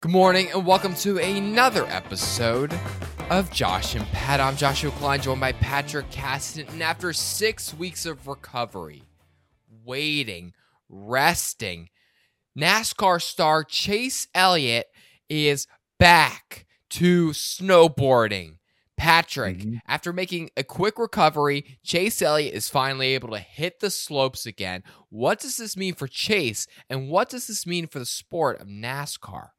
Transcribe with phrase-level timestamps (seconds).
[0.00, 2.72] Good morning and welcome to another episode
[3.28, 4.40] of Josh and Pat.
[4.40, 6.66] I'm Joshua Klein, joined by Patrick Cassidy.
[6.70, 9.02] And after six weeks of recovery,
[9.84, 10.54] waiting,
[10.88, 11.90] resting,
[12.58, 14.86] NASCAR star Chase Elliott
[15.28, 15.66] is
[15.98, 18.56] back to snowboarding.
[18.96, 19.76] Patrick, Mm-hmm.
[19.88, 24.82] after making a quick recovery, Chase Elliott is finally able to hit the slopes again.
[25.08, 28.66] What does this mean for Chase, and what does this mean for the sport of
[28.66, 29.50] NASCAR?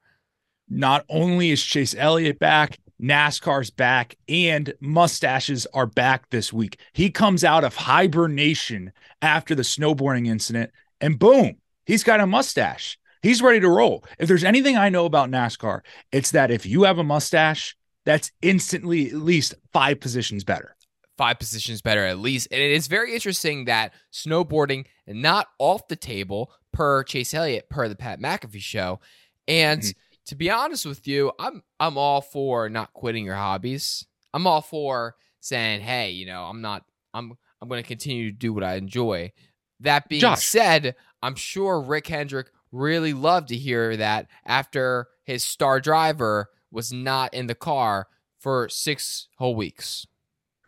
[0.71, 6.79] Not only is Chase Elliott back, NASCAR's back, and mustaches are back this week.
[6.93, 12.97] He comes out of hibernation after the snowboarding incident, and boom, he's got a mustache.
[13.21, 14.05] He's ready to roll.
[14.17, 15.81] If there's anything I know about NASCAR,
[16.11, 17.75] it's that if you have a mustache,
[18.05, 20.75] that's instantly at least five positions better.
[21.17, 22.47] five positions better at least.
[22.49, 27.87] And it is very interesting that snowboarding not off the table per Chase Elliott, per
[27.87, 28.99] the Pat McAfee show.
[29.47, 29.93] And Mhm.
[30.27, 34.05] To be honest with you, I'm I'm all for not quitting your hobbies.
[34.33, 38.53] I'm all for saying, hey, you know, I'm not I'm I'm gonna continue to do
[38.53, 39.31] what I enjoy.
[39.79, 40.45] That being Josh.
[40.45, 46.93] said, I'm sure Rick Hendrick really loved to hear that after his star driver was
[46.93, 48.07] not in the car
[48.39, 50.05] for six whole weeks.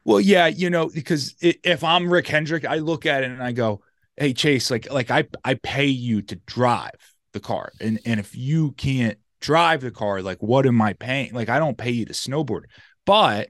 [0.05, 3.53] Well, yeah, you know, because if I'm Rick Hendrick, I look at it and I
[3.53, 3.81] go,
[4.17, 8.35] "Hey, Chase, like, like I I pay you to drive the car, and and if
[8.35, 11.33] you can't drive the car, like, what am I paying?
[11.33, 12.63] Like, I don't pay you to snowboard,
[13.05, 13.49] but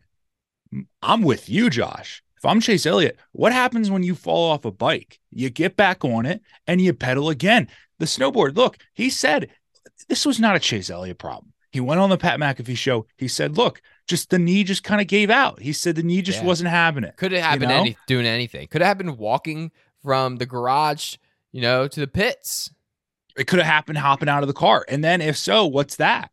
[1.01, 2.23] I'm with you, Josh.
[2.37, 5.19] If I'm Chase Elliott, what happens when you fall off a bike?
[5.31, 7.69] You get back on it and you pedal again.
[7.99, 9.49] The snowboard, look, he said
[10.09, 11.53] this was not a Chase Elliott problem.
[11.71, 13.05] He went on the Pat McAfee show.
[13.17, 15.59] He said, look, just the knee just kind of gave out.
[15.59, 16.47] He said the knee just Yeah.
[16.47, 17.15] wasn't having it.
[17.17, 17.81] Could it have happened know?
[17.81, 18.67] any, doing anything.
[18.67, 19.71] Could it have happened walking
[20.03, 21.15] from the garage,
[21.51, 22.71] you know, to the pits.
[23.37, 24.85] It could have happened hopping out of the car.
[24.87, 26.31] And then if so, what's that?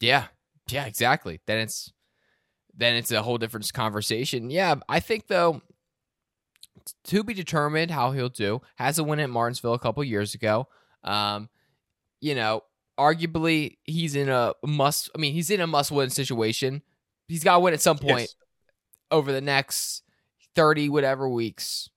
[0.00, 0.26] Yeah.
[0.70, 1.40] Yeah, exactly.
[1.46, 1.92] Then it's
[2.74, 4.50] then it's a whole different conversation.
[4.50, 5.60] Yeah, I think though
[7.04, 8.62] to be determined how he'll do.
[8.76, 10.68] Has a win at Martinsville a couple years ago.
[11.04, 11.48] Um,
[12.20, 12.62] you know,
[12.98, 16.82] arguably he's in a must I mean, he's in a must win situation.
[17.28, 18.34] He's got to win at some point Yes.
[19.10, 20.02] over the next
[20.54, 21.90] 30 whatever weeks.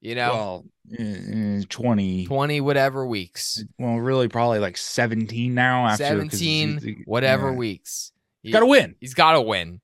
[0.00, 0.64] You know, Well,
[0.98, 2.26] eh, 20.
[2.26, 3.62] 20 whatever weeks.
[3.78, 5.86] Well, really, probably like 17 now.
[5.86, 7.56] after 17 it's- whatever yeah.
[7.56, 8.12] weeks.
[8.42, 8.94] He- Got to win.
[9.00, 9.80] He's got to win.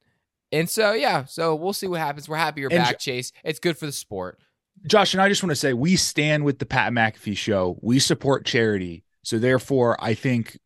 [0.52, 2.28] And so, yeah, so we'll see what happens.
[2.28, 3.32] We're happy you're And back, Chase.
[3.44, 4.38] It's good for the sport.
[4.86, 7.78] Josh and I just want to say we stand with the Pat McAfee show.
[7.82, 9.04] We support charity.
[9.22, 10.58] So therefore, I think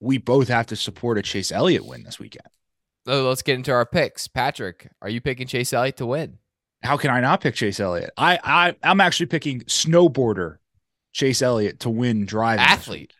[0.00, 2.46] we both have to support a Chase Elliott win this weekend.
[3.06, 4.26] So let's get into our picks.
[4.28, 6.38] Patrick, are you picking Chase Elliott to win?
[6.82, 8.10] How can I not pick Chase Elliott?
[8.16, 10.58] I, I I'm actually picking snowboarder
[11.12, 12.64] Chase Elliott to win driving.
[12.64, 13.12] Athlete.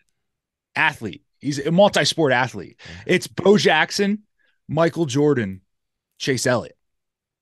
[0.77, 1.23] Athlete.
[1.41, 2.81] He's a multi-sport athlete.
[3.07, 4.25] It's Bo Jackson,
[4.69, 5.61] Michael Jordan,
[6.19, 6.77] Chase Elliott.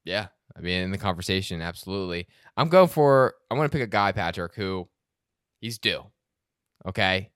[0.04, 0.28] Yeah.
[0.56, 2.28] I mean, in the conversation, absolutely.
[2.56, 4.88] I'm going for, I'm to pick a guy, Patrick, who
[5.60, 6.02] he's due.
[6.86, 7.30] Okay.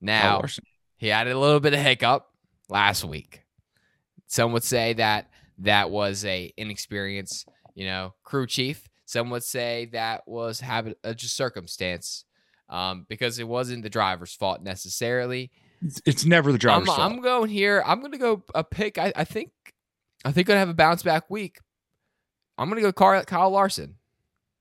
[0.00, 0.42] Now,
[0.96, 2.26] he had a little bit of hiccup
[2.68, 3.42] last week.
[4.26, 5.28] Some would say that
[5.58, 7.44] that was a inexperience,
[7.76, 8.88] you know, crew chief.
[9.04, 12.24] Some would say that was habit, uh, just circumstance,
[12.68, 15.52] um, because it wasn't the driver's fault necessarily.
[16.04, 17.12] It's, never the driver's I'm, fault.
[17.12, 17.84] I'm going here.
[17.86, 18.98] I'm going to go a pick.
[18.98, 19.50] I, I think,
[20.24, 21.60] I think I have a bounce back week.
[22.58, 23.96] I'm going to go Kyle, Kyle Larson.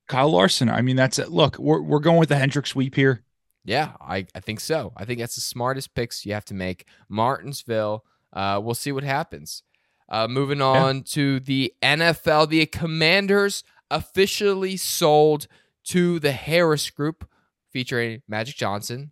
[0.07, 0.69] Kyle Larson.
[0.69, 1.31] I mean, that's it.
[1.31, 3.23] Look, we're we're going with the Hendrick sweep here.
[3.63, 4.93] Yeah, I, I think so.
[4.95, 6.85] I think that's the smartest picks you have to make.
[7.09, 9.63] Martinsville, uh, we'll see what happens.
[10.07, 15.47] Uh, moving on to the NFL, the Commanders officially sold
[15.85, 17.27] to the Harris Group,
[17.71, 19.11] featuring Magic Johnson.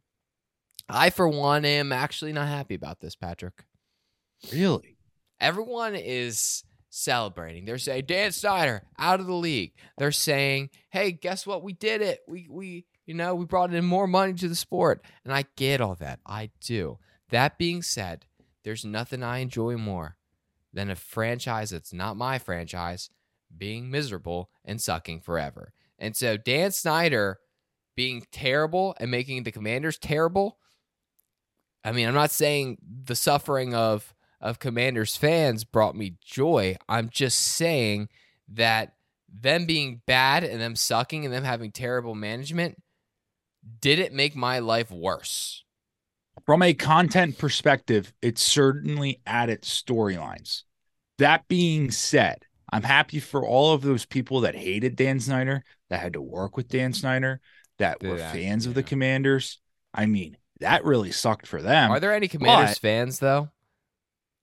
[0.88, 3.66] I, for one, am actually not happy about this, Patrick.
[4.52, 4.98] Really?
[5.40, 7.66] Everyone is celebrating.
[7.66, 9.74] They're saying Dan Snyder out of the league.
[9.98, 11.64] They're saying, "Hey, guess what?
[11.64, 12.22] We did it.
[12.28, 15.82] We we you know we brought in more money to the sport." And I get
[15.82, 16.20] all that.
[16.26, 17.00] I do.
[17.30, 18.26] That being said,
[18.64, 20.18] there's nothing I enjoy more
[20.74, 23.10] than a franchise that's not my franchise
[23.56, 25.74] being miserable and sucking forever.
[26.00, 27.40] And so Dan Snyder
[27.96, 30.58] being terrible and making the Commanders terrible.
[31.84, 36.76] I mean, I'm not saying the suffering of of Commanders fans brought me joy.
[36.90, 38.10] I'm just saying
[38.50, 38.96] that
[39.34, 42.78] them being bad and them sucking and them having terrible management
[43.80, 45.64] did it make my life worse.
[46.46, 50.64] From a content perspective, it certainly added storylines.
[51.20, 56.00] That being said, I'm happy for all of those people that hated Dan Snyder, that
[56.02, 57.40] had to work with Dan Snyder,
[57.80, 58.84] that were fans of the.
[58.84, 59.60] Commanders.
[59.94, 61.92] I mean, that really sucked for them.
[61.92, 63.50] Are there any Commanders fans though?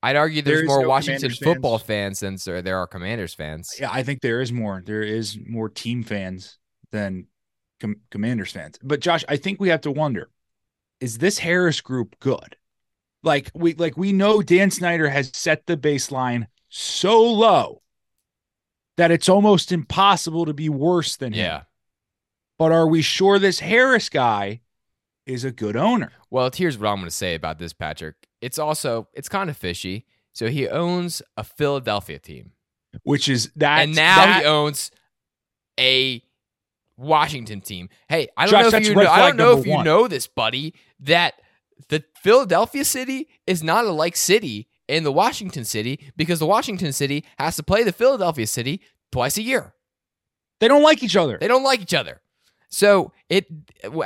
[0.01, 2.19] I'd argue there's is more no Washington Commanders football fans.
[2.21, 3.69] fans than there- there are Commanders fans.
[3.79, 4.81] Yeah, I think there is more.
[4.83, 6.57] There is more team fans
[6.91, 7.27] than
[7.79, 8.79] com- Commanders fans.
[8.81, 10.31] But Josh, I think we have to wonder:
[11.01, 12.55] Is this Harris group good?
[13.23, 17.81] Like we like we know Dan Snyder has set the baseline so low
[18.97, 21.39] that it's almost impossible to be worse than him.
[21.39, 21.61] Yeah.
[22.57, 24.61] But are we sure this Harris guy
[25.25, 26.11] is a good owner?
[26.29, 28.15] Well, here's what I'm going to say about this, Patrick.
[28.41, 30.05] It's also it's kind of fishy.
[30.33, 32.51] So he owns a Philadelphia team,
[33.03, 34.91] Which is that and now that, he owns
[35.79, 36.23] a
[37.01, 37.89] Washington team.
[38.07, 39.85] Hey, I don't Josh, know if you know, I don't know if you one.
[39.85, 41.35] know this, buddy, that
[41.89, 46.93] the Philadelphia city is not a like city in the Washington city because the Washington
[46.93, 48.81] city has to play the Philadelphia city
[49.11, 49.73] twice a year.
[50.59, 51.37] they don't like each other.
[51.39, 52.21] They don't like each other.
[52.69, 53.47] So it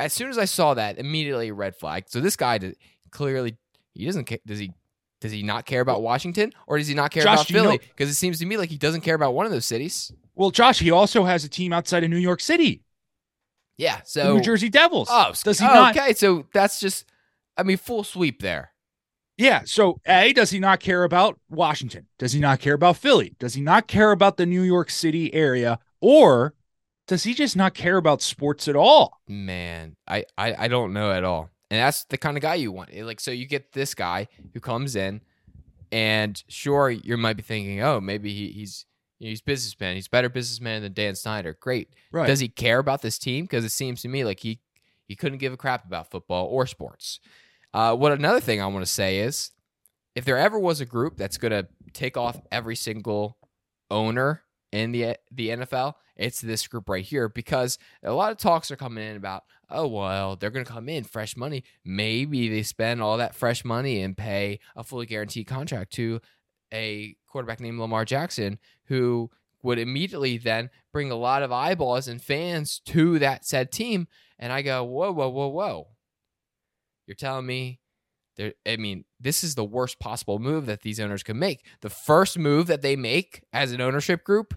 [0.00, 2.04] as soon as I saw that, immediately a red flag.
[2.08, 2.76] So this guy did,
[3.10, 3.56] clearly
[3.94, 4.38] he doesn't care.
[4.46, 4.72] Does he?
[5.20, 7.60] Does he not care about Washington, or does he not care Josh, about do you
[7.60, 7.76] Philly?
[7.78, 10.12] know- Because it seems to me like he doesn't care about one of those cities.
[10.34, 12.82] Well, Josh, he also has a team outside of New York City,
[13.78, 14.00] Yeah.
[14.04, 15.08] So New Jersey Devils.
[15.10, 15.96] Oh, does he oh, not?
[15.96, 17.04] Okay, so that's just,
[17.56, 18.72] I mean, full sweep there.
[19.36, 19.62] Yeah.
[19.66, 22.06] So, A, does he not care about Washington?
[22.18, 23.36] Does he not care about Philly?
[23.38, 25.78] Does he not care about the New York City area?
[26.00, 26.54] Or
[27.06, 29.20] does he just not care about sports at all?
[29.28, 31.50] Man, I, I, I don't know at all.
[31.70, 32.94] And that's the kind of guy you want.
[32.94, 35.20] Like, so you get this guy who comes in,
[35.92, 38.86] and sure, you might be thinking, oh, maybe he, he's
[39.18, 39.94] he's businessman.
[39.94, 41.56] He's a better businessman than Dan Snyder.
[41.60, 41.88] Great.
[42.12, 42.26] Right.
[42.26, 43.44] Does he care about this team?
[43.44, 44.60] Because it seems to me like he
[45.06, 47.20] he couldn't give a crap about football or sports.
[47.72, 49.50] Uh, what another thing I want to say is,
[50.14, 53.38] if there ever was a group that's going to take off every single
[53.90, 54.42] owner
[54.72, 58.76] in the the NFL, it's this group right here because a lot of talks are
[58.76, 61.64] coming in about, oh well, they're going to come in fresh money.
[61.84, 66.20] Maybe they spend all that fresh money and pay a fully guaranteed contract to
[66.76, 69.30] a quarterback named Lamar Jackson, who
[69.62, 74.06] would immediately then bring a lot of eyeballs and fans to that said team.
[74.38, 75.88] And I go, whoa, whoa, whoa, whoa.
[77.06, 77.80] You're telling me
[78.36, 81.64] there I mean, this is the worst possible move that these owners could make.
[81.80, 84.54] The first move that they make as an ownership group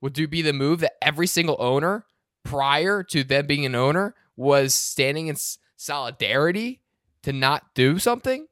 [0.00, 2.06] would do be the move that every single owner
[2.42, 5.36] prior to them being an owner was standing in
[5.76, 6.80] solidarity
[7.22, 8.46] to not do something.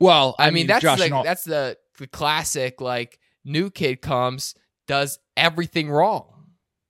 [0.00, 4.54] Well, I, mean, that's Josh, like all- that's the the classic like new kid comes
[4.86, 6.32] does everything wrong.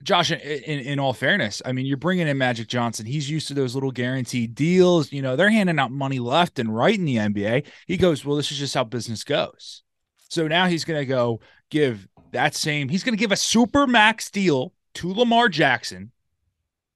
[0.02, 3.06] Josh, in, in, in all fairness, I mean, you're bringing in Magic Johnson.
[3.06, 5.10] He's used to those little guaranteed deals.
[5.10, 7.66] You know, they're handing out money left and right in the NBA.
[7.86, 9.82] He goes, well, this is just how business goes.
[10.28, 13.86] So now he's going to go give that same, he's going to give a super
[13.86, 16.12] max deal to Lamar Jackson.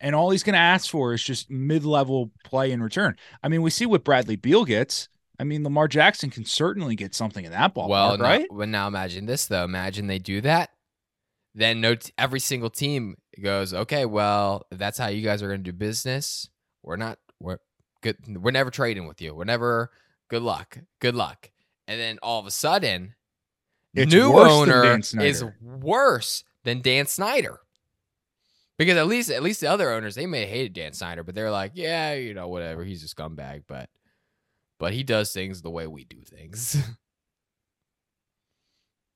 [0.00, 3.16] And all he's going to ask for is just mid level play in return.
[3.42, 5.08] I mean, we see what Bradley Beal gets.
[5.40, 8.46] I mean, Lamar Jackson can certainly get something in that ballpark, well, now- right?
[8.50, 9.64] well, now imagine this though.
[9.64, 10.70] Imagine they do that.
[11.54, 15.64] Then no, t- every single team goes, okay, well, that's how you guys are going
[15.64, 16.48] to do business,
[16.82, 17.58] we're not, we're
[18.02, 18.16] good.
[18.28, 19.34] We're never trading with you.
[19.34, 19.90] We're never.
[20.28, 20.78] Good luck.
[21.00, 21.50] Good luck.
[21.88, 23.14] And then all of a sudden,
[23.94, 27.60] It's new owner is worse than Dan Snyder.
[28.78, 31.34] Because at least at least the other owners they may have hated Dan Snyder, but
[31.34, 32.84] they're like, yeah, you know, whatever.
[32.84, 33.90] He's a scumbag, but
[34.80, 36.76] but he does things the way we do things.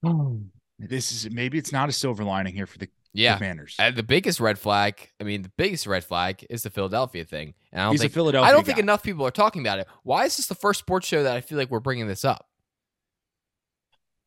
[0.76, 3.36] This is maybe it's not a silver lining here for the yeah.
[3.36, 3.76] Commanders.
[3.78, 7.54] And the biggest red flag, I mean, the biggest red flag is the Philadelphia thing.
[7.72, 8.48] And I don't He's a think Philadelphia.
[8.48, 9.86] I don't think enough people are talking about it.
[10.02, 12.46] Why is this the first sports show that I feel like we're bringing this up?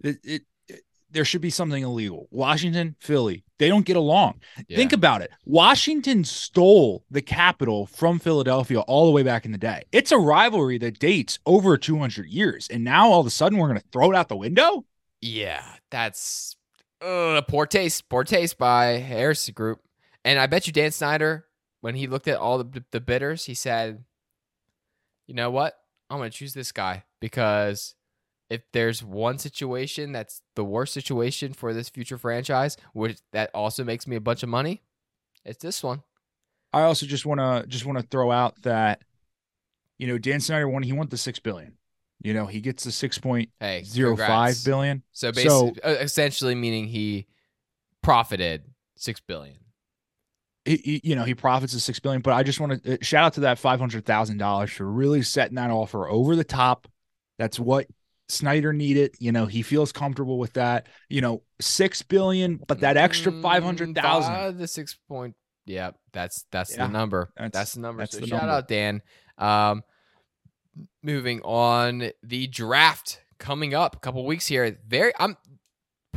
[0.02, 0.42] It, it-
[1.12, 2.28] there should be something illegal.
[2.32, 4.42] Washington, Philly, they don't get along.
[4.68, 4.78] Yeah.
[4.78, 5.32] Think about it.
[5.46, 9.84] Washington stole the capital from Philadelphia all the way back in the day.
[9.92, 13.68] It's a rivalry that dates over 200 years, and now all of a sudden we're
[13.68, 14.86] going to throw it out the window.
[15.22, 16.56] Yeah, that's
[17.02, 18.10] uh, poor taste.
[18.10, 19.80] Poor taste by Harris Group.
[20.24, 21.46] And I bet you Dan Snyder,
[21.82, 24.04] when he looked at all the, the bidders, he said,
[25.26, 25.76] you know what?
[26.10, 27.96] I'm going to choose this guy because
[28.50, 33.84] if there's one situation that's the worst situation for this future franchise, which that also
[33.84, 34.82] makes me a bunch of money,
[35.44, 36.04] it's this one.
[36.74, 39.02] I also just want to just want to throw out that
[39.98, 40.84] you know Dan Snyder won.
[40.84, 41.74] He won the six billion.
[42.22, 45.04] You know he gets the six point Hey, zero five billion.
[45.12, 47.28] So So- basically, uh, essentially meaning he
[48.02, 48.64] profited
[48.96, 49.58] six billion.
[50.66, 52.98] he, he- you know he profits the six billion but i just want to uh,
[53.02, 56.88] shout out to that $500000 for really setting that offer over the top
[57.38, 57.88] that's what
[58.30, 62.98] snyder needed you know he feels comfortable with that you know six billion but that
[62.98, 63.94] extra Mm, 500000
[64.34, 65.36] five to six point.
[65.66, 67.30] Yeah, that's that's Yeah, the number.
[67.36, 68.02] that's- That's, the number.
[68.02, 68.54] that's so the shout number.
[68.54, 69.02] out Dan.
[69.38, 69.84] Um,
[71.04, 74.78] moving on, the draft coming up a couple weeks here.
[74.88, 75.38] Very, I'm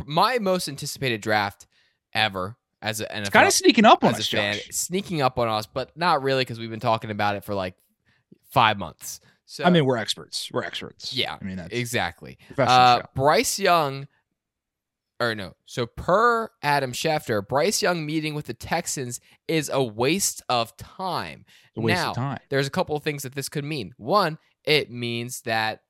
[0.05, 1.67] my most anticipated draft
[2.15, 3.21] ever as an NFL.
[3.21, 6.43] It's kind of sneaking up on us, fan, sneaking up on us, but not really
[6.43, 7.75] because we've been talking about it for like
[8.51, 9.21] five months.
[9.51, 10.49] So I mean, we're experts.
[10.53, 11.13] We're experts.
[11.13, 12.39] Yeah, I mean, that's exactly.
[12.57, 13.03] Uh.
[13.17, 14.07] Bryce Young,
[15.19, 20.41] or no, so per Adam Schefter, Bryce Young meeting with the Texans is a waste
[20.49, 21.45] of time.
[21.75, 22.39] Waste now, of time.
[22.49, 23.93] There's a couple of things that this could mean.
[23.97, 25.81] One, it means that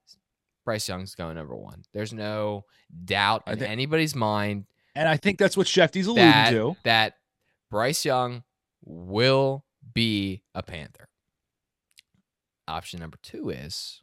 [0.65, 1.83] Bryce Young's going number one.
[1.93, 2.65] There's no
[3.05, 4.65] doubt in think- anybody's mind
[4.95, 6.77] And I think that's what Shefty's alluding that, to.
[6.85, 7.17] that
[7.71, 8.43] Bryce Young
[8.87, 11.10] will be a Panther.
[12.71, 14.01] Option number two is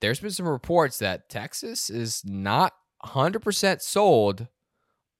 [0.00, 2.72] there's been some reports that Texas is not
[3.04, 4.48] 100% sold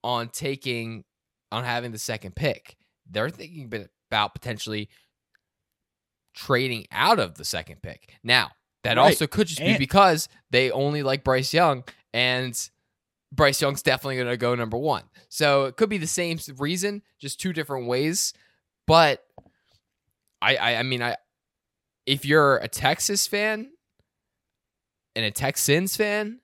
[0.03, 1.03] on taking,
[1.51, 2.75] on having the second pick.
[3.09, 3.71] They're thinking
[4.09, 4.89] about potentially
[6.33, 8.15] trading out of the second pick.
[8.23, 8.51] Now,
[8.83, 9.03] that Right.
[9.05, 12.57] also could just be And- because they only like Bryce Young and
[13.31, 15.03] Bryce Young's definitely going to go number one.
[15.29, 18.33] So it could be the same reason, just two different ways.
[18.87, 19.25] But
[20.41, 21.15] I, I, I mean, I,
[22.11, 23.71] if you're a Texas fan
[25.15, 26.41] and a Texans fan,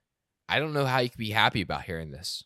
[0.48, 2.46] I don't know how you could be happy about hearing this.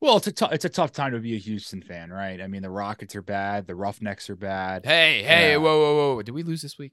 [0.00, 2.40] Well, it's a tou- it's a tough time to be a Houston fan, right?
[2.40, 4.86] I mean, the Rockets are bad, the Roughnecks are bad.
[4.86, 6.22] Hey, hey, whoa, whoa, whoa!
[6.22, 6.92] Did we lose this week?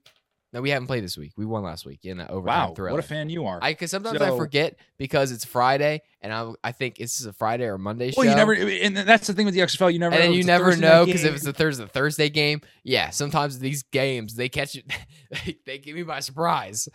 [0.54, 1.32] No, we haven't played this week.
[1.36, 2.92] We won last week in an overtime Wow, thriller.
[2.92, 3.58] what a fan you are!
[3.60, 7.32] I because sometimes I forget because it's Friday and I I think this is a
[7.32, 8.20] Friday or Monday show.
[8.20, 9.92] well, you never, and that's the thing with the XFL.
[9.92, 13.10] You never, and know you never know because if it's a Thursday Thursday game, yeah,
[13.10, 14.82] sometimes these games they catch you,
[15.44, 16.88] they, they get me by surprise,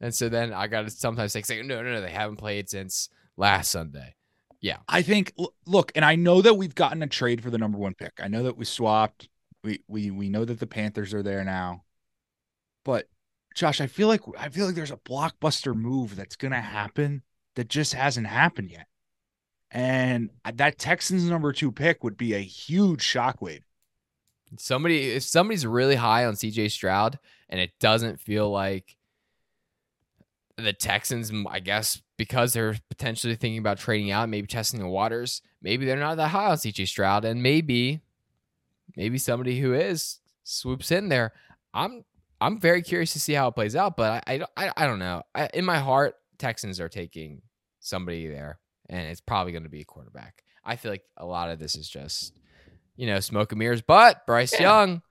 [0.00, 3.08] and so then I got to sometimes say, no, no, no, they haven't played since
[3.36, 4.14] last Sunday.
[4.60, 5.34] Yeah, I think
[5.66, 8.20] look, and I know that we've gotten a trade for the number one pick.
[8.22, 9.28] I know that we swapped.
[9.64, 11.82] We we we know that the Panthers are there now.
[12.90, 13.06] But
[13.54, 17.22] Josh, I feel like I feel like there's a blockbuster move that's gonna happen
[17.54, 18.88] that just hasn't happened yet.
[19.70, 23.62] And that Texans number two pick would be a huge shockwave.
[24.58, 28.96] Somebody, if somebody's really high on CJ Stroud and it doesn't feel like
[30.56, 35.42] the Texans, I guess, because they're potentially thinking about trading out, maybe testing the waters,
[35.62, 38.00] maybe they're not that high on CJ Stroud, and maybe,
[38.96, 41.32] maybe somebody who is swoops in there.
[41.72, 42.04] I'm,
[42.40, 44.86] I'm very curious to see how it plays out, but I, I, don't- I, I
[44.86, 45.22] don't know.
[45.34, 47.42] I, in my heart, Texans are taking
[47.80, 50.42] somebody there, and it's probably going to be a quarterback.
[50.64, 52.34] I feel like a lot of this is just
[52.96, 53.80] you know, smoke and mirrors.
[53.82, 54.62] But Bryce Yeah.
[54.62, 55.02] Young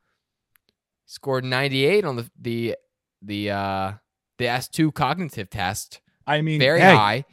[1.05, 2.75] scored 98 on the the
[3.21, 3.93] the uh
[4.37, 5.99] the S2 cognitive test.
[6.27, 7.25] I mean, Very hey, high.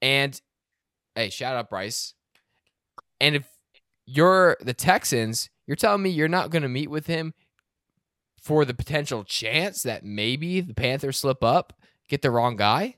[0.00, 0.40] And
[1.16, 2.14] hey, shout out Bryce.
[3.20, 3.44] And if
[4.06, 7.34] you're the Texans, you're telling me you're not going to meet with him
[8.44, 11.72] for the potential chance that maybe the Panthers slip up,
[12.08, 12.96] get the wrong guy?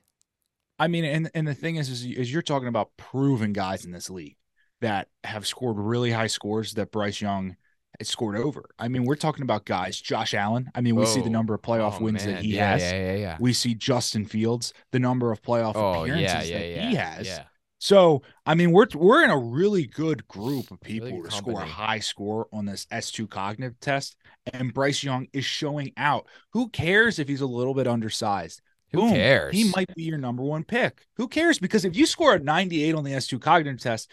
[0.77, 3.91] I mean, and and the thing is, is, is you're talking about proven guys in
[3.91, 4.35] this league
[4.81, 7.55] that have scored really high scores that Bryce Young
[7.97, 8.69] has scored over.
[8.77, 10.69] I mean, we're talking about guys, Josh Allen.
[10.75, 11.31] I mean, we see the oh.
[11.31, 12.83] number of playoff Oh, wins that he yeah, has.
[12.83, 13.37] Yeah, yeah, yeah.
[13.39, 17.39] We see Justin Fields, the number of playoff Oh, appearances yeah, yeah, that he has.
[17.79, 21.61] So, I mean, we're we're in a really good group of people Really to score
[21.61, 24.15] a high score on this S2 cognitive test,
[24.51, 26.27] and Bryce Young is showing out.
[26.53, 28.61] Who cares if he's a little bit undersized?
[28.93, 29.09] Who Boom.
[29.11, 29.55] cares?
[29.55, 31.05] He might be your number one pick.
[31.17, 31.59] Who cares?
[31.59, 34.11] Because if you score a 98 on the S2 cognitive test,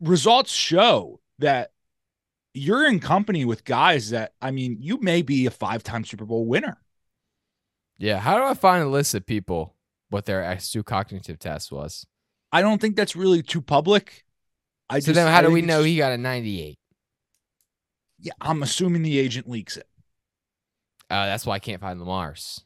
[0.00, 1.70] results show that
[2.52, 6.24] you're in company with guys that, I mean, you may be a five time Super
[6.24, 6.78] Bowl winner.
[7.96, 8.18] Yeah.
[8.18, 9.74] How do I find a list of people
[10.10, 12.06] what their S2 cognitive test was?
[12.52, 14.24] I don't think that's really too public.
[14.88, 16.78] I so just, then how I do we know he got a 98?
[18.20, 19.86] Yeah, I'm assuming the agent leaks it.
[21.10, 22.64] Uh, that's why I can't find Lamar's.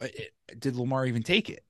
[0.00, 1.64] Uh, it- Did Lamar even take it?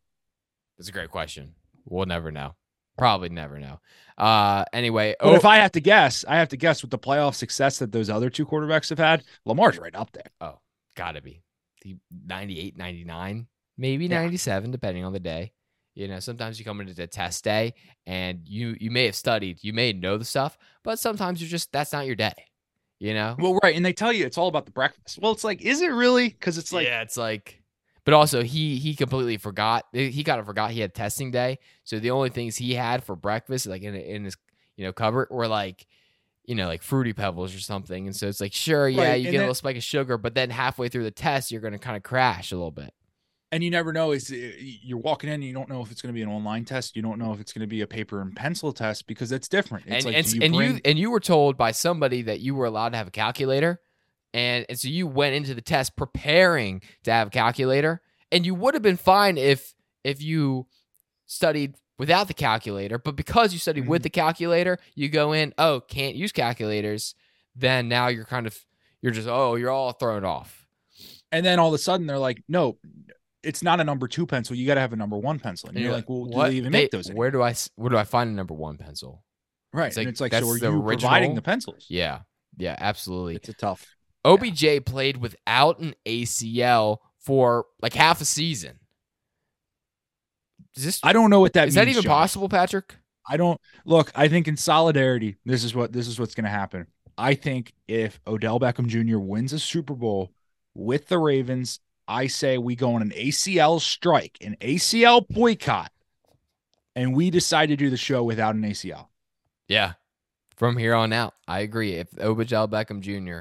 [0.78, 1.54] That's a great question.
[1.84, 2.54] We'll never know.
[2.96, 3.80] Probably never know.
[4.16, 6.98] Uh, anyway, But oh, if I have to guess, I have to guess with the
[6.98, 10.30] playoff success that those other two quarterbacks have had, Lamar's right up there.
[10.40, 10.60] oh,
[10.96, 11.42] gotta be
[11.82, 11.96] the
[12.26, 13.46] 98, 99,
[13.76, 14.20] maybe Yeah.
[14.22, 15.52] 97, depending on the day.
[15.94, 17.74] You know, sometimes you come into the test day
[18.06, 21.70] and you you may have studied, you may know the stuff, but sometimes you're just
[21.72, 22.34] that's not your day.
[23.00, 25.18] You know, Well, right, and they tell you it's all about the breakfast.
[25.20, 26.28] Well, it's like, is it really?
[26.28, 27.62] Because it's like, yeah, it's like,
[28.04, 29.84] but also he he completely forgot.
[29.92, 31.58] He kind of forgot he had testing day.
[31.84, 34.36] So the only things he had for breakfast, like in in his
[34.76, 35.86] you know cupboard, were like
[36.44, 38.06] you know like fruity pebbles or something.
[38.06, 40.16] And so it's like, sure, yeah, Right, you and get a little spike of sugar,
[40.16, 42.94] but then halfway through the test, you're going to kind of crash a little bit.
[43.54, 44.10] And you never know.
[44.10, 46.64] Is you're walking in, and you don't know if it's going to be an online
[46.64, 46.96] test.
[46.96, 49.48] You don't know if it's going to be a paper and pencil test because it's
[49.48, 49.86] different.
[49.86, 52.40] It's and like, and, you and bring- you and you were told by somebody that
[52.40, 53.80] you were allowed to have a calculator
[54.34, 58.54] and, and so you went into the test preparing to have a calculator, and you
[58.56, 60.66] would have been fine if if you
[61.26, 64.04] studied without the calculator, but because you studied with Mhm.
[64.04, 67.14] the calculator, you go in, oh, can't use calculators,
[67.54, 68.58] then now you're kind of
[69.00, 70.66] you're just oh, you're all thrown off.
[71.30, 72.78] And then all of a sudden they're like, no,
[73.44, 74.56] it's not a number two pencil.
[74.56, 75.68] You got to have a number one pencil.
[75.68, 76.46] And, And you're you're like, well, what?
[76.46, 77.06] do they even They- make those?
[77.08, 77.20] anymore?
[77.20, 79.22] Where do I where do I find a number one pencil?
[79.72, 79.88] Right.
[79.88, 81.86] it's like, and it's like, that's so are the you providing the pencils?
[81.88, 82.20] Yeah,
[82.56, 83.36] yeah, absolutely.
[83.36, 83.86] It's a tough.
[84.24, 88.78] OBJ played without an ACL for like half a season.
[90.76, 92.08] Is this I don't know what that is that even Josh.
[92.10, 92.96] possible, Patrick?
[93.28, 94.10] I don't look.
[94.14, 96.86] I think in solidarity, this is what this is what's going to happen.
[97.16, 99.18] I think if Odell Beckham Jr.
[99.18, 100.32] wins a Super Bowl
[100.74, 105.90] with the Ravens, I say we go on an ACL strike, an ACL boycott,
[106.94, 109.08] and we decide to do the show without an ACL.
[109.68, 109.94] Yeah.
[110.56, 111.94] From here on out, I agree.
[111.94, 113.40] If OBJ Beckham Jr.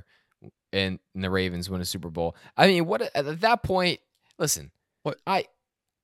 [0.71, 3.99] and, and the Ravens win a Super Bowl, I mean, what at that point?
[4.39, 4.71] Listen,
[5.03, 5.45] What- I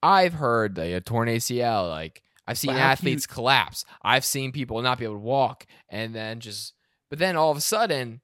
[0.03, 1.89] I've heard like, a torn ACL.
[1.89, 3.85] Like I've seen But how can athletes collapse.
[4.03, 6.73] I've seen people not be able to walk, and then just.
[7.09, 8.21] But then all of a sudden,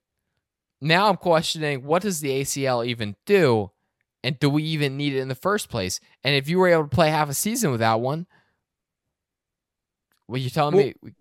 [0.80, 3.72] now I'm questioning what does the ACL even do,
[4.26, 6.00] and do we even need it in the first place?
[6.24, 8.26] And if you were able to play half a season without one,
[10.28, 10.94] well, you're telling Well- me.
[11.02, 11.14] we-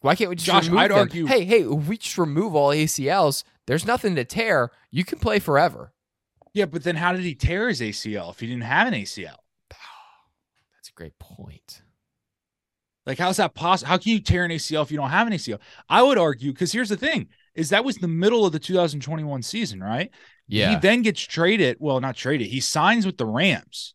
[0.00, 0.98] Why can't we just Josh, remove I'd them?
[0.98, 4.70] argue- Hey, hey, we just remove all ACLs, there's nothing to tear.
[4.90, 5.94] You can play forever.
[6.52, 9.38] Yeah, but then how did he tear his ACL if he didn't have an ACL?
[9.70, 11.80] That's a great point.
[13.06, 13.88] Like, how's that possible?
[13.88, 15.58] How can you tear an ACL if you don't have an ACL?
[15.88, 19.42] I would argue because here's the thing: is that was the middle of the 2021
[19.42, 20.10] season, right?
[20.48, 21.78] He then gets traded.
[21.80, 22.48] Well, not traded.
[22.48, 23.94] He signs with the Rams.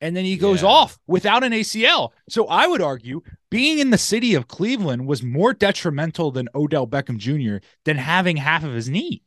[0.00, 0.68] And then he goes Yeah.
[0.68, 2.12] off without an ACL.
[2.28, 6.86] So I would argue being in the city of Cleveland was more detrimental than Odell
[6.86, 7.64] Beckham Jr.
[7.84, 9.22] than having half of his knee.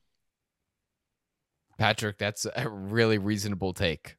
[1.77, 4.15] Patrick, that's a really reasonable take.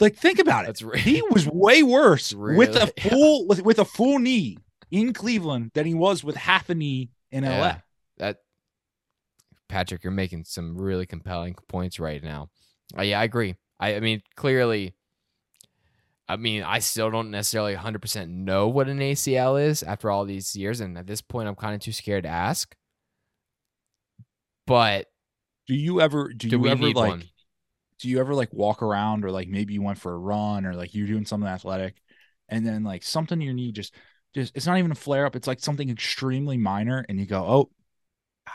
[0.00, 0.66] Like, think about it.
[0.68, 2.92] That's re- He was way worse with a Really?
[2.98, 3.08] Yeah.
[3.10, 4.58] full with, with a full knee
[4.90, 7.50] in Cleveland than he was with half a knee in LA.
[7.50, 7.78] Yeah,
[8.18, 8.38] that
[9.68, 12.50] Patrick, you're making some really compelling points right now.
[12.96, 13.56] Uh, yeah, I agree.
[13.80, 14.94] I, I mean, clearly,
[16.28, 20.54] I mean, I still don't necessarily 100% know what an ACL is after all these
[20.54, 22.74] years, and at this point, I'm kind of too scared to ask.
[24.66, 25.08] But
[25.66, 27.30] Do you ever do, do you ever like one?
[28.00, 30.74] do you ever like walk around or like maybe you went for a run or
[30.74, 31.96] like you're doing something athletic
[32.48, 33.94] and then like something in your knee just
[34.34, 37.44] just it's not even a flare up it's like something extremely minor and you go
[37.44, 37.70] oh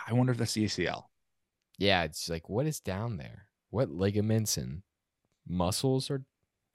[0.07, 1.05] i wonder if that's the acl
[1.77, 3.47] Yeah, it's like what is down there?
[3.71, 4.83] What ligaments and
[5.47, 6.23] muscles are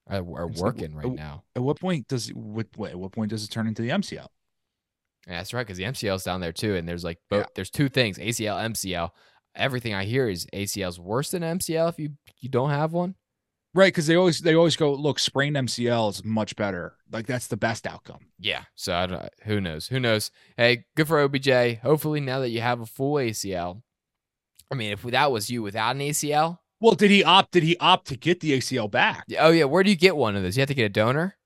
[0.09, 1.45] are, are It's like, working right oh, now?
[1.55, 4.27] at what point does what, what at what point does it turn into the mcl
[5.27, 7.41] Yeah, that's right, because the MCL's down there too, and there's like both.
[7.41, 7.47] Yeah.
[7.55, 9.11] There's two things: ACL, MCL.
[9.55, 13.15] Everything I hear is ACL's worse than MCL if you you don't have one.
[13.75, 17.47] Right because they always they always go look sprained mcl is much better like that's
[17.49, 18.63] the best outcome Yeah.
[18.75, 19.89] So I don't, who knows?
[19.89, 20.31] Who knows?
[20.57, 21.79] Hey, good for OBJ.
[21.83, 23.83] Hopefully, now that you have a full ACL.
[24.71, 27.77] I mean, if that was you without an ACL, well did he opt did he
[27.79, 30.57] opt to get the acl back oh yeah, where do you get one of those?
[30.57, 31.37] You have to get a donor.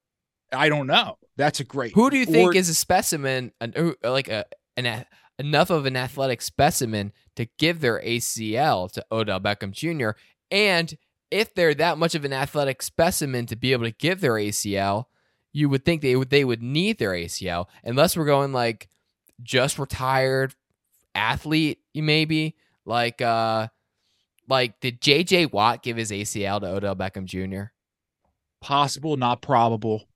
[0.52, 3.94] i don't know that's a great Who do you think or- is a specimen, an,
[4.02, 4.44] like a
[4.76, 5.06] an
[5.38, 10.10] enough of an athletic specimen to give their ACL to Odell Beckham Jr.
[10.50, 10.94] And
[11.32, 15.06] if they're that much of an athletic specimen to be able to give their ACL,
[15.52, 18.88] you would think they would they would need their ACL unless we're going like
[19.42, 20.54] just retired
[21.14, 23.68] athlete, maybe like uh
[24.48, 27.70] like did JJ Watt give his ACL to Odell Beckham Jr.
[28.60, 30.08] possible, not probable,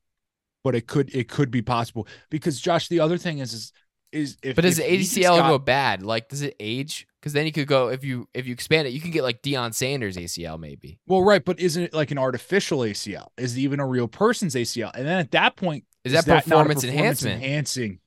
[0.63, 2.89] but it could it could be possible because Josh.
[2.89, 3.73] The other thing is is
[4.12, 6.03] is if But does if the ACL got- go bad?
[6.03, 7.07] Like, does it age?
[7.21, 9.42] Because then you could go if you if you expand it, you can get like
[9.42, 11.01] Deion Sanders ACL maybe.
[11.07, 11.45] well, right?
[11.45, 13.29] But isn't it like an artificial ACL?
[13.37, 14.90] Is it even a real person's ACL?
[14.95, 17.42] And then at that point, Is that not a performance enhancement?
[17.42, 17.99] enhancing?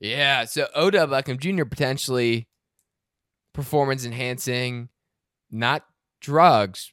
[0.00, 0.44] Yeah.
[0.46, 1.64] So Odell Beckham Jr.
[1.64, 2.48] potentially
[3.54, 4.88] performance enhancing,
[5.50, 5.84] not
[6.20, 6.92] drugs,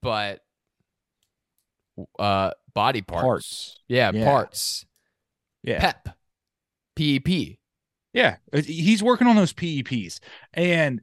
[0.00, 0.40] but
[2.18, 3.22] uh body parts.
[3.24, 3.78] Parts.
[3.88, 4.24] Yeah, Yeah.
[4.24, 4.86] parts.
[5.62, 6.08] Yeah, PEP.
[6.96, 7.58] PEP.
[8.12, 8.36] Yeah.
[8.52, 10.20] Uh, He's working on those PEPs,
[10.54, 11.00] and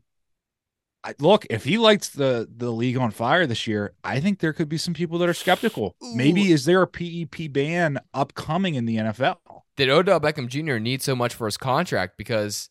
[1.03, 4.53] I, look, if he lights the the league on fire this year, I think there
[4.53, 5.95] could be some people that are skeptical.
[6.01, 9.37] Maybe is there a PEP ban upcoming in the NFL?
[9.77, 10.79] Did Odell Beckham Jr.
[10.79, 12.69] need so much for his contract because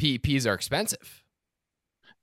[0.00, 1.22] PEPs are expensive?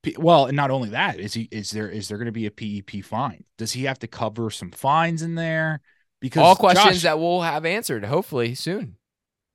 [0.01, 2.45] P- well, and not only that, is he is there is there going to be
[2.45, 3.45] a PEP fine?
[3.57, 5.81] Does he have to cover some fines in there?
[6.19, 8.97] Because All questions Josh, that we'll have answered hopefully soon.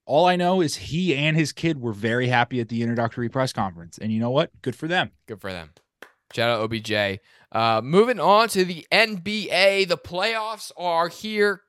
[0.08, 3.52] All I know is he and his kid were very happy at the introductory press
[3.52, 4.50] conference, and you know what?
[4.62, 5.10] Good for them.
[5.26, 5.70] Good for them.
[6.32, 7.20] Shout out OBJ.
[7.52, 11.60] Uh, moving on to the NBA, the playoffs are here.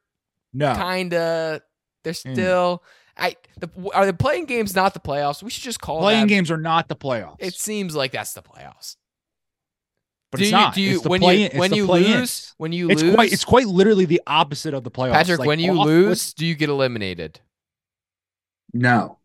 [0.53, 0.73] No.
[0.73, 1.61] Kind of.
[2.03, 2.33] They're Mm.
[2.33, 2.83] still.
[3.17, 5.43] I the, are the play-in games not the playoffs?
[5.43, 7.35] We should just call Play-in games are not the playoffs.
[7.39, 8.95] It seems like that's the playoffs.
[10.31, 10.73] but do it's you, not.
[10.75, 13.33] Do you It's the when play-in- you when you lose when you It's lose quite
[13.33, 15.11] it's quite literally the opposite of the playoffs.
[15.13, 17.41] Patrick Like, when you off- lose do you get eliminated?
[18.73, 19.17] No.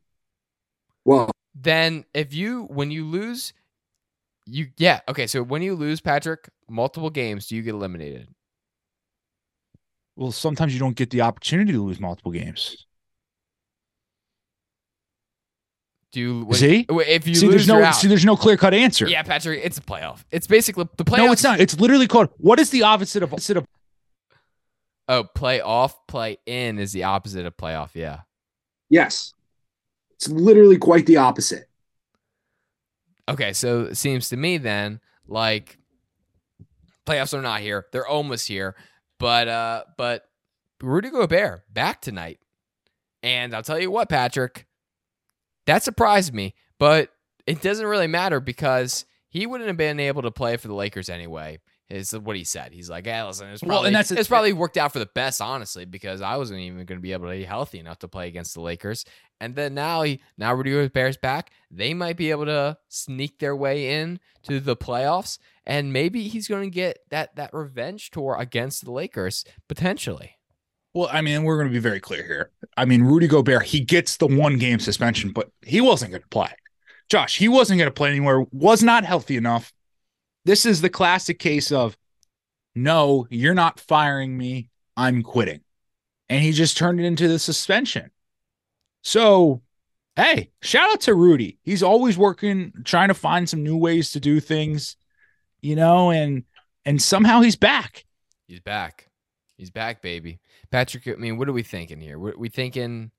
[1.04, 3.52] Well, Then if you when you lose
[4.46, 8.28] you yeah okay so when you lose Patrick multiple games do you get eliminated?
[10.16, 12.86] well, sometimes you don't get the opportunity to lose multiple games.
[16.12, 16.86] Do you when, See?
[16.88, 19.08] if you see, lose there's no see, there's no clear cut answer.
[19.08, 20.24] yeah Patrick it's a playoff.
[20.30, 21.26] It's basically the playoff.
[21.26, 21.58] no, it's not.
[21.60, 22.28] It's literally called.
[22.36, 23.66] What is the opposite of opposite of?
[25.08, 27.90] Oh, playoff, play in is the opposite of playoff.
[27.94, 28.20] Yeah.
[28.94, 29.34] Yes.
[30.12, 31.68] It's literally quite the opposite.
[33.28, 35.78] Okay, so it seems to me then like
[37.06, 37.86] playoffs are not here.
[37.92, 38.76] They're almost here.
[39.18, 40.28] But uh but
[40.80, 42.38] Rudy Gobert back tonight.
[43.22, 44.66] And I'll tell you what, Patrick,
[45.66, 47.10] that surprised me, but
[47.46, 51.08] it doesn't really matter because he wouldn't have been able to play for the Lakers
[51.08, 51.58] anyway.
[51.90, 52.72] Is what he said.
[52.72, 55.06] He's like, "Yeah, listen, it's Well, probably and that's- it's probably worked out for the
[55.14, 58.08] best, honestly, because I wasn't even going to be able to be healthy enough to
[58.08, 59.04] play against the Lakers.
[59.38, 61.50] And then now he now Rudy Gobert's back.
[61.70, 66.48] They might be able to sneak their way in to the playoffs, and maybe he's
[66.48, 70.36] going to get that that revenge tour against the Lakers potentially.
[70.94, 72.50] Well, I mean, we're going to be very clear here.
[72.78, 76.28] I mean, Rudy Gobert, he gets the one game suspension, but he wasn't going to
[76.28, 76.54] play.
[77.10, 78.46] Josh, he wasn't going to play anywhere.
[78.52, 79.73] Was not healthy enough.
[80.44, 81.96] This is the classic case of,
[82.74, 84.70] no, you're not firing me.
[84.96, 85.60] I'm quitting,
[86.28, 88.10] and he just turned it into the suspension.
[89.02, 89.62] So,
[90.16, 91.58] hey, shout out to Rudy.
[91.62, 94.96] He's always working, trying to find some new ways to do things,
[95.60, 96.44] you know, and
[96.84, 98.04] and somehow he's back.
[98.46, 99.08] He's back.
[99.56, 100.40] He's back, baby.
[100.70, 102.18] Patrick, I mean, what are we thinking here?
[102.18, 103.10] We're we thinking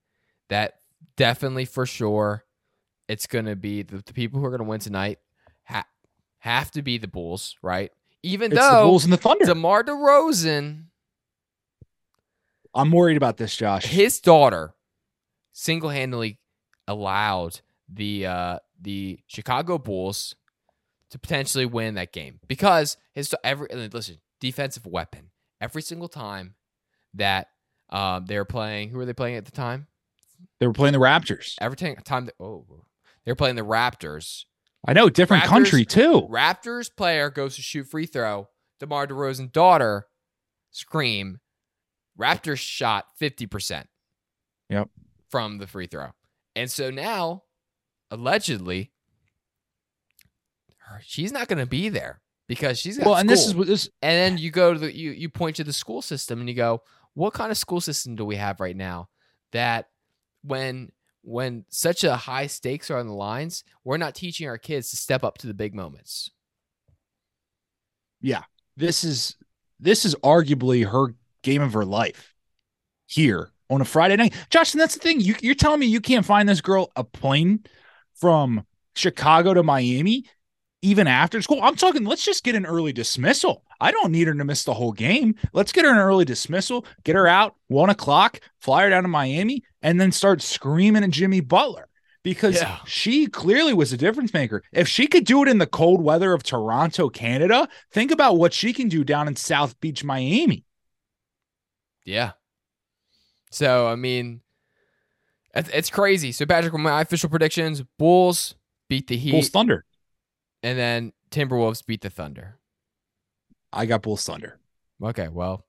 [0.50, 0.80] that
[1.18, 2.46] definitely for sure
[3.08, 5.20] it's going to be the, the people who are going to win tonight
[5.66, 5.86] ha-
[6.46, 7.92] have to be the Bulls, right?
[8.22, 9.46] Even It's the though Bulls and the Thunder.
[9.46, 10.84] DeMar DeRozan,
[12.74, 13.86] I'm worried about this, Josh.
[13.86, 14.76] his daughter,
[15.54, 16.38] single-handedly
[16.88, 20.36] allowed the uh, the Chicago Bulls
[21.10, 26.54] to potentially win that game because his every listen defensive weapon every single time
[27.16, 27.48] that
[27.90, 28.90] um, they were playing.
[28.90, 29.88] Who were they playing at the time?
[30.60, 31.56] They were playing the Raptors.
[31.60, 32.66] Every time time that, oh
[33.24, 34.46] they were playing the Raptors.
[34.88, 36.28] I know, different Raptors- country too.
[36.32, 38.50] Raptors player goes to shoot free throw.
[38.80, 40.08] DeMar DeRozan daughter
[40.72, 41.40] scream.
[42.20, 43.86] Raptors shot 50%.
[44.70, 44.90] Yep.
[45.30, 46.10] From the free throw.
[46.56, 47.44] And so now,
[48.12, 48.92] allegedly,
[50.80, 53.68] her, she's not going to be there because she's got Well, and this is what
[53.68, 53.90] this.
[54.02, 56.56] And then you go to the you you point to the school system and you
[56.56, 59.10] go, what kind of school system do we have right now
[59.52, 59.90] that
[60.44, 60.92] when
[61.26, 64.96] when such a high stakes are on the lines, we're not teaching our kids to
[64.96, 66.30] step up to the big moments.
[68.22, 68.44] Yeah.
[68.78, 69.36] This is
[69.80, 72.34] this is arguably her game of her life
[73.08, 74.34] here on a Friday night.
[74.50, 75.20] Josh, and that's the thing.
[75.20, 77.66] You, you're telling me you can't find this girl a plane
[78.14, 80.26] from Chicago to Miami
[80.82, 81.60] even after school?
[81.62, 82.06] I'm talking.
[82.06, 83.65] Let's just get an early dismissal.
[83.80, 85.36] I don't need her to miss the whole game.
[85.54, 86.86] Let's get her an early dismissal.
[87.04, 88.40] Get her out one o'clock.
[88.60, 91.88] Fly her down to Miami, and then start screaming at Jimmy Butler.
[92.24, 92.80] Because Yeah.
[92.88, 94.64] she clearly was a difference maker.
[94.72, 98.52] If she could do it in the cold weather of Toronto, Canada, think about what
[98.54, 100.66] she can do down in South Beach, Miami.
[102.04, 102.32] Yeah.
[103.52, 104.42] So I mean,
[105.54, 106.32] it's, it's crazy.
[106.32, 108.56] So Patrick, my official predictions: Bulls
[108.90, 109.86] beat the Heat, Bulls Thunder.
[110.64, 112.58] and then Timberwolves beat the Thunder.
[113.76, 114.58] I got Bulls Thunder.
[115.04, 115.66] Okay, well,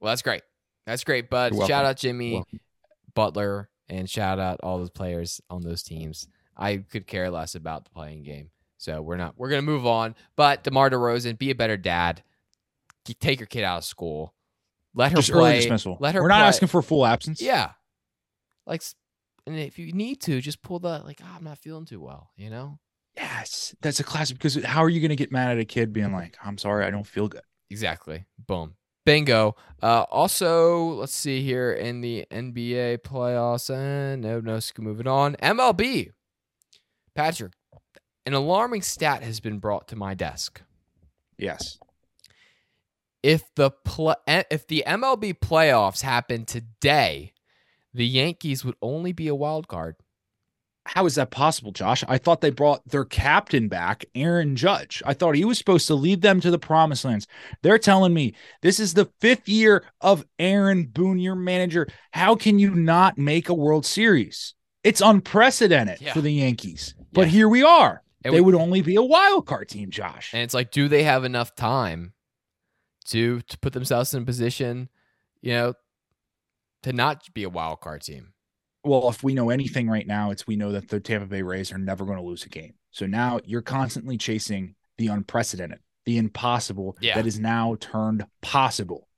[0.00, 0.42] well, that's great.
[0.86, 1.28] That's great.
[1.28, 2.60] But shout out Jimmy Welcome.
[3.14, 6.28] Butler and shout out all those players on those teams.
[6.56, 9.34] I could care less about the play-in game, so we're not.
[9.36, 10.14] We're gonna move on.
[10.34, 12.22] But Demar Derozan, be a better dad.
[13.20, 14.34] Take your kid out of school.
[14.94, 15.50] Let her Just play.
[15.52, 15.96] early dismissal.
[16.00, 16.22] Let her.
[16.22, 16.48] We're not play.
[16.48, 17.40] asking for full absence.
[17.40, 17.70] Yeah.
[18.66, 18.82] Like,
[19.46, 21.20] and if you need to, just pull the like.
[21.22, 22.30] "Ah, I'm not feeling too well.
[22.36, 22.78] You know.
[23.18, 23.74] Yes.
[23.80, 26.12] That's a classic because how are you going to get mad at a kid being
[26.12, 27.42] like, I'm sorry, I don't feel good?
[27.68, 28.26] Exactly.
[28.46, 28.74] Boom.
[29.04, 29.56] Bingo.
[29.82, 33.74] Uh, also, let's see here in the NBA playoffs.
[33.74, 35.34] And no, no, moving on.
[35.36, 36.10] MLB.
[37.14, 37.54] Patrick,
[38.24, 40.62] an alarming stat has been brought to my desk.
[41.36, 41.78] Yes.
[43.22, 47.32] If the pl- eh, if the MLB playoffs happen today,
[47.92, 49.96] the Yankees would only be a wild card.
[50.88, 52.02] How is that possible, Josh?
[52.08, 55.02] I thought they brought their captain back, Aaron Judge.
[55.04, 57.26] I thought he was supposed to lead them to the promised lands.
[57.62, 61.88] They're telling me this is the fifth year of Aaron Boone, your manager.
[62.12, 64.54] How can you not make a World Series?
[64.82, 66.14] It's unprecedented Yeah.
[66.14, 66.94] for the Yankees.
[67.12, 67.32] But Yeah.
[67.32, 68.02] here we are.
[68.22, 70.32] They we- would only be a wild card team, Josh.
[70.32, 72.14] And it's like, do they have enough time
[73.08, 74.88] to to put themselves in a position,
[75.42, 75.74] you know,
[76.82, 78.32] to not be a wild card team?
[78.88, 81.72] Well, if we know anything right now, it's we know that the Tampa Bay Rays
[81.72, 82.74] are never going to lose a game.
[82.90, 87.14] So now you're constantly chasing the unprecedented, the impossible Yeah.
[87.14, 89.08] that is now turned possible.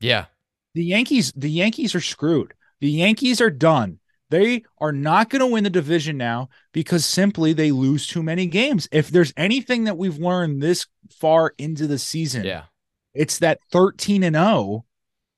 [0.00, 0.26] Yeah.
[0.74, 2.54] The Yankees, the Yankees are screwed.
[2.80, 3.98] The Yankees are done.
[4.30, 8.46] They are not going to win the division now because simply they lose too many
[8.46, 8.88] games.
[8.92, 12.64] If there's anything that we've learned this far into the season, Yeah.
[13.12, 14.84] it's that 13 and 0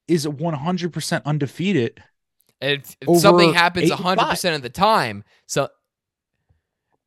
[0.09, 2.03] is 100% undefeated
[2.62, 5.68] if, if something happens eight 100% of the time, so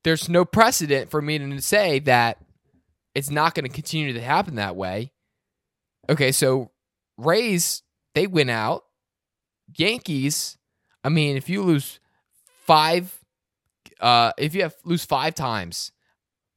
[0.04, 2.38] there's no precedent for me to say that
[3.16, 5.12] it's not going to continue to happen that way.
[6.10, 6.72] Okay, so
[7.18, 7.82] Rays,
[8.14, 8.84] they win out.
[9.76, 10.58] Yankees,
[11.04, 12.00] I mean, if you lose
[12.66, 13.20] five,
[14.00, 15.92] uh, if you have lose five times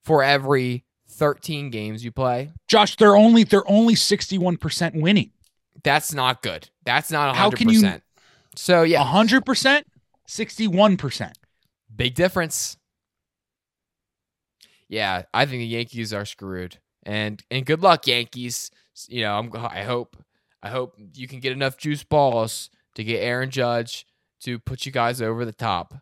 [0.04, 5.30] for every 13 games you play, Josh, they're only they're only 61% winning.
[5.82, 6.68] that's not good.
[6.84, 7.38] That's not 100%.
[7.38, 7.50] How
[8.66, 9.84] can you- so, yeah, 100%,
[10.26, 11.32] 61%.
[11.94, 12.76] Big difference.
[14.88, 16.78] Yeah, I think the Yankees are screwed.
[17.04, 18.70] And and good luck, Yankees.
[19.08, 20.16] You know, I'm I hope
[20.62, 24.06] I hope you can get enough juice balls to get Aaron Judge
[24.42, 25.94] to put you guys over the top.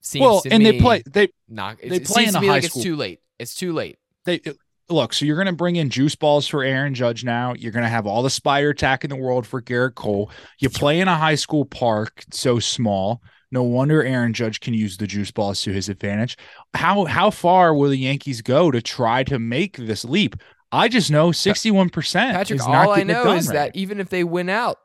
[0.00, 2.50] Seems well, to and they play they not they it play seems in to a
[2.50, 3.20] high like school- it's too late.
[3.38, 3.98] It's too late.
[4.24, 4.40] they
[4.88, 7.54] look, so you're going to bring in juice balls for Aaron Judge now.
[7.54, 10.30] You're going to have all the Spider Tack in the world for Gerrit Cole.
[10.58, 13.22] You play in a high school park so small.
[13.52, 16.36] No wonder Aaron Judge can use the juice balls to his advantage.
[16.74, 20.36] How how far will the Yankees go to try to make this leap?
[20.72, 23.54] I just know 61% Patrick, all I know is right.
[23.54, 24.78] that even if they win out,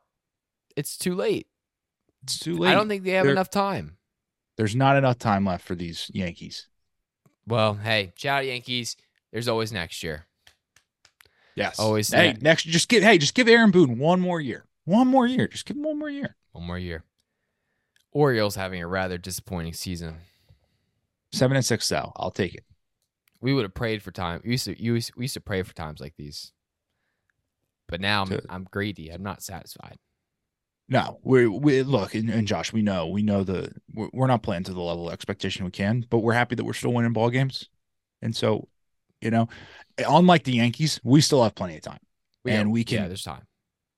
[0.77, 1.47] it's too late.
[2.23, 2.69] it's too late.
[2.69, 3.97] I don't think they have They're- enough time.
[4.57, 6.67] There's not enough time left for these Yankees.
[7.47, 8.95] Well, hey, shout out Yankees.
[9.31, 10.25] There's always next year.
[11.55, 11.79] Yes.
[11.79, 12.41] Always Hey, that.
[12.41, 14.65] next just give hey, just give Aaron Boone one more year.
[14.85, 15.47] One more year.
[15.47, 16.35] Just give him one more year.
[16.53, 17.03] One more year.
[18.11, 20.15] Orioles having a rather disappointing season.
[21.31, 22.11] Seven and six though.
[22.15, 22.65] I'll take it.
[23.41, 24.41] We would have prayed for time.
[24.43, 26.51] We used to, you used, we used to pray for times like these.
[27.87, 29.09] But now I'm, To- I'm greedy.
[29.09, 29.97] I'm not satisfied.
[30.89, 34.43] No, we we look and, and Josh, we know we know the we're, we're not
[34.43, 37.13] playing to the level of expectation we can, but we're happy that we're still winning
[37.13, 37.69] ball games,
[38.21, 38.67] and so
[39.21, 39.47] you know,
[39.97, 41.99] unlike the Yankees, we still have plenty of time.
[42.43, 43.45] We And have- we can- Yeah, there's time.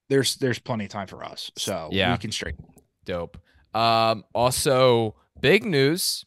[0.10, 2.12] There's there's plenty of time for us, so Yeah.
[2.12, 2.66] we can straighten.
[3.06, 3.38] Dope.
[3.74, 6.26] Um, also, big news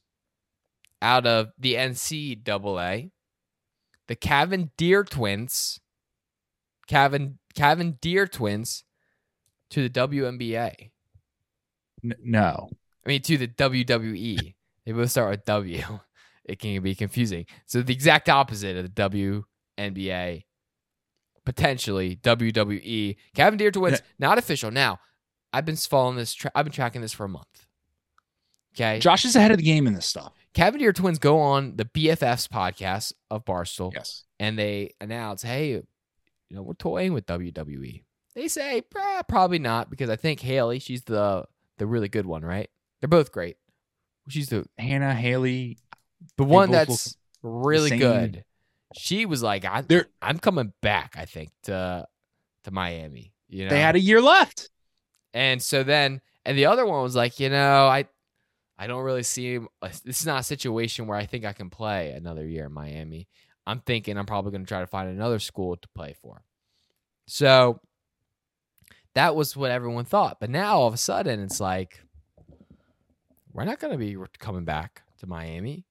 [1.02, 3.10] out of the NCAA.
[4.08, 5.78] The Cavinder twins,
[6.88, 8.84] Cavan Cavinder twins,
[9.70, 10.90] to the WNBA.
[12.04, 12.70] N- no,
[13.04, 14.54] I mean, to the WWE.
[14.84, 16.00] They both start with W.
[16.46, 17.44] It can be confusing.
[17.66, 19.44] So the exact opposite of the
[19.78, 20.44] WNBA,
[21.44, 23.16] potentially WWE.
[23.36, 24.70] Cavinder twins, not official.
[24.70, 25.00] Now,
[25.52, 26.34] I've been following this.
[26.34, 27.66] Tra- I've been tracking this for a month.
[28.74, 30.32] Okay, Josh is ahead of the game in this stuff.
[30.54, 35.84] Cavinder twins go on the BFFs podcast of Barstool, Yes, and they announce, "Hey, you
[36.50, 38.04] know, we're toying with WWE."
[38.34, 41.46] They say, "Eh, probably not, because I think Haley, she's the
[41.78, 42.68] the really good one, right?
[43.00, 43.56] They're both great.
[44.28, 45.78] She's the Hannah Haley.
[46.36, 47.98] The one that's really same.
[47.98, 48.44] good.
[48.96, 51.14] She was like, I, They're- I'm coming back.
[51.18, 52.06] I think to
[52.64, 53.32] to Miami.
[53.48, 54.70] You know, They had a year left.
[55.34, 58.06] and so then, and the other one was like, you know, I
[58.78, 61.70] I don't really see uh, This is not a situation where I think I can
[61.70, 63.28] play another year in Miami.
[63.66, 66.42] I'm thinking I'm probably going to try to find another school to play for.
[67.26, 67.80] So
[69.14, 70.38] that was what everyone thought.
[70.40, 72.00] But now all of a sudden, it's like
[73.52, 75.84] we're not going to be coming back to Miami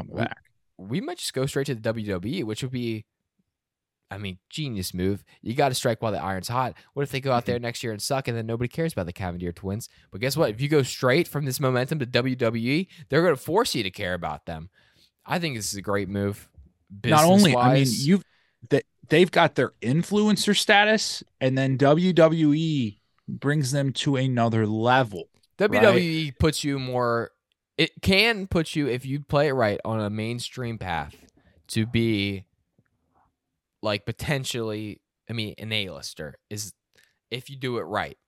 [0.00, 0.42] Coming We- back.
[0.78, 3.04] we might just go straight to the WWE, which would be,
[4.10, 5.24] I mean, genius move.
[5.42, 6.74] You got to strike while the iron's hot.
[6.94, 7.64] What if they go out there mm-hmm.
[7.64, 9.88] next year and suck, and then nobody cares about the Cavinder twins?
[10.10, 10.50] But guess what?
[10.50, 13.90] If you go straight from this momentum to WWE, they're going to force you to
[13.90, 14.70] care about them.
[15.24, 16.48] I think this is a great move.
[17.04, 18.24] Not only, I mean, you've
[18.70, 25.28] that they've got their influencer status, and then WWE brings them to another level.
[25.58, 27.30] WWE E puts you more.
[27.80, 31.16] It can put you if you play it right on a mainstream path
[31.68, 32.44] to be
[33.80, 35.00] like potentially.
[35.30, 36.74] I mean, an A-lister is
[37.30, 38.18] if you do it right.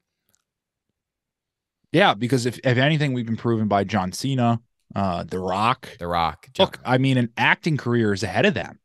[1.93, 4.63] Yeah, because if if anything, we've been proven by John Cena,
[4.95, 5.99] uh, The Rock.
[5.99, 6.49] The Rock.
[6.59, 8.79] Look, I mean, an acting career is ahead of them.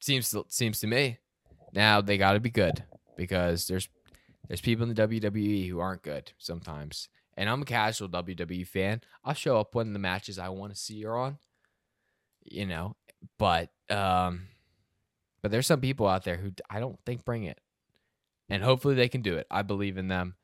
[0.00, 1.18] seems to, seems to me.
[1.72, 2.82] Now they got to be good
[3.16, 3.88] because there's
[4.48, 7.08] there's people in the WWE who aren't good sometimes.
[7.36, 9.00] And I'm a casual WWE fan.
[9.24, 11.38] I'll show up when the matches I want to see are on.
[12.44, 12.96] You know,
[13.38, 14.48] but um
[15.42, 17.60] but there's some people out there who I don't think bring it.
[18.48, 19.46] And hopefully they can do it.
[19.50, 20.34] I believe in them.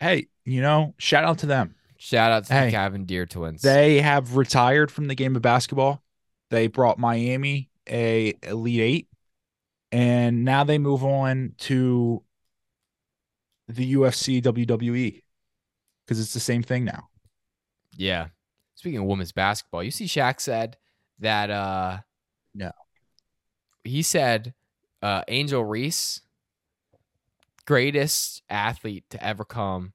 [0.00, 1.76] Hey, you know, shout out to them.
[1.96, 3.62] Shout out to Hey, the Cavinder twins.
[3.62, 6.02] They have retired from the game of basketball.
[6.50, 9.08] They brought Miami a Elite Eight,
[9.92, 12.22] and now they move on to
[13.68, 15.22] the UFC WWE
[16.12, 17.08] because it's the same thing now.
[17.96, 18.26] Yeah.
[18.74, 20.76] Speaking of women's basketball, you see Shaq said
[21.20, 21.98] that uh
[22.54, 22.70] No.
[23.84, 24.52] He said
[25.02, 26.20] uh Angel Reese
[27.64, 29.92] greatest athlete to ever come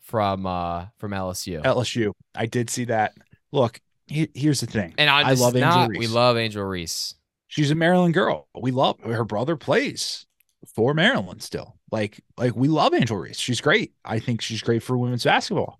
[0.00, 1.62] from uh from LSU.
[1.62, 2.12] LSU.
[2.34, 3.14] I did see that.
[3.52, 4.94] Look, he- here's the thing.
[4.98, 5.98] and I just love Angel not, Reese.
[6.00, 7.14] we love Angel Reese.
[7.48, 8.48] She's a Maryland girl.
[8.60, 10.26] We love her brother plays
[10.74, 11.75] for Maryland still.
[11.92, 13.38] Like like we love Angel Reese.
[13.38, 13.92] She's great.
[14.04, 15.78] I think she's great for women's basketball.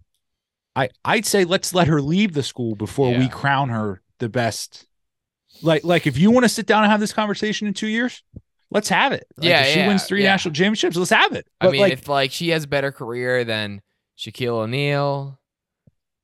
[0.75, 4.87] I I'd say let's let her leave the school before we crown her the best.
[5.63, 8.23] Like like if you want to sit down and have this conversation in 2 years,
[8.71, 9.27] let's have it.
[9.37, 10.31] Like, Yeah, if she yeah, wins 3 yeah.
[10.31, 11.47] national championships, let's have it.
[11.61, 13.81] I mean, like if like she has a better career than
[14.19, 15.39] Shaquille O'Neal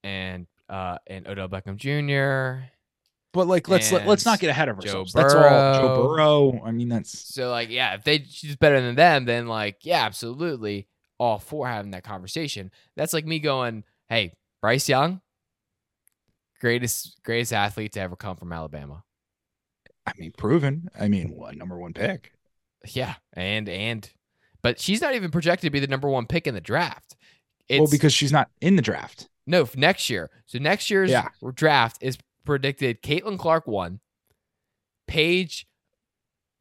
[0.05, 2.67] and uh and Odell Beckham Jr.
[3.33, 5.13] but like let's let, let's not get ahead of ourselves.
[5.13, 6.63] That's all Joe Burrow.
[6.65, 10.05] I mean that's So like, yeah, if they she's better than them, then like, yeah,
[10.05, 10.87] absolutely,
[11.19, 12.71] all for having that conversation.
[12.97, 15.21] That's like me going, hey, Bryce Young,
[16.61, 19.05] greatest greatest athlete to ever come from Alabama.
[20.07, 20.89] I mean proven.
[20.99, 22.33] I mean what number 1 pick.
[22.93, 24.11] Yeah, and and,
[24.63, 27.17] but she's not even projected to be the number one pick in the draft.
[27.69, 29.29] It's, well because she's not in the draft.
[29.47, 30.31] no next year.
[30.47, 31.29] So next year's Yeah.
[31.55, 33.03] draft is predicted.
[33.03, 34.01] Caitlin Clark one,
[35.07, 35.67] Paige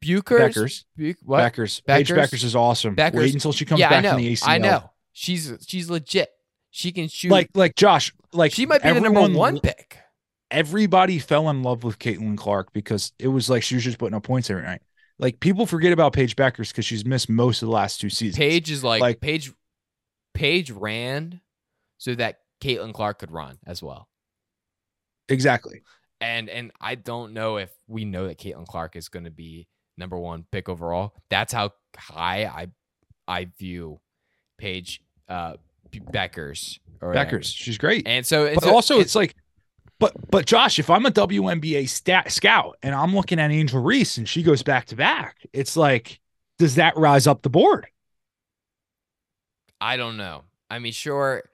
[0.00, 0.84] Buchers, Bueckers.
[0.96, 1.40] Bu- what?
[1.52, 1.84] Bueckers.
[1.84, 2.44] Paige Bueckers?
[2.44, 2.96] Is awesome.
[2.96, 3.14] Bueckers.
[3.14, 4.10] Wait until she comes yeah, I back know.
[4.10, 4.48] from the ACL.
[4.48, 4.90] I know.
[5.12, 6.30] She's she's legit.
[6.70, 7.30] She can shoot.
[7.30, 9.98] Like like Josh, like she might be the number one pick.
[10.50, 14.14] Everybody fell in love with Caitlin Clark because it was like she was just putting
[14.14, 14.82] up points every night.
[15.18, 18.38] Like people forget about Paige Bueckers because she's missed most of the last two seasons.
[18.38, 19.52] Paige is like, Like- Paige.
[20.34, 21.42] Paige ran
[21.98, 24.08] so that Caitlin Clark could run as well.
[25.28, 25.82] Exactly.
[26.20, 29.66] And and I don't know if we know that Caitlin Clark is going to be
[29.98, 31.14] number one pick overall.
[31.30, 32.68] That's how high I
[33.26, 34.00] I view
[34.58, 35.54] Paige uh,
[35.90, 38.06] Bueckers or Bueckers, she's great.
[38.06, 39.34] And so it's but a- also it's like
[39.98, 44.18] but but Josh, if I'm a WNBA stat, scout and I'm looking at Angel Reese
[44.18, 46.18] and she goes back to back, it's like,
[46.58, 47.86] does that rise up the board?
[49.80, 50.42] I don't know.
[50.70, 51.44] I mean, sure.